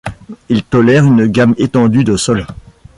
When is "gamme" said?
1.27-1.53